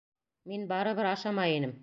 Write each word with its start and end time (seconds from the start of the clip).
—Мин 0.51 0.63
барыбер 0.71 1.11
ашамай 1.13 1.49
инем. 1.59 1.73